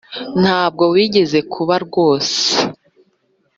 Ntabwo 0.41 0.83
wigeze 0.93 1.39
kuba 1.53 1.75
rwose. 1.85 2.39